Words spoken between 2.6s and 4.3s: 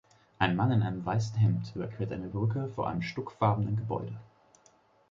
vor einem stuckfarbenen Gebäude.